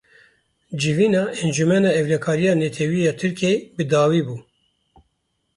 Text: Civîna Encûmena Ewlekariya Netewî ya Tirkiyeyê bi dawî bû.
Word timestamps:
Civîna 0.79 1.23
Encûmena 1.43 1.91
Ewlekariya 1.99 2.53
Netewî 2.61 2.99
ya 3.07 3.13
Tirkiyeyê 3.19 3.57
bi 3.75 3.83
dawî 3.93 4.21
bû. 4.27 4.35